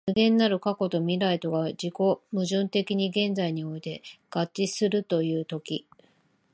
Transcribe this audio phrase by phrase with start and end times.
[0.07, 5.85] 無限なる過去と未来とが自己矛盾的に現在において合一するという時、